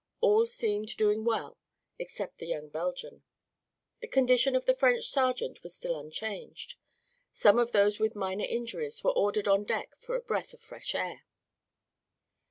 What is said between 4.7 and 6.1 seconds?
French sergeant was still